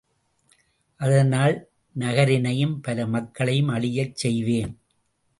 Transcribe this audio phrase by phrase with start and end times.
[0.99, 1.55] அதனால்
[1.95, 4.73] நகரினையும் பல மக்களையும் அழியச் செய்வேன்.